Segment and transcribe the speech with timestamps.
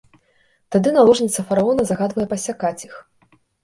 [0.75, 2.95] Тады наложніца фараона загадвае пассякаць іх.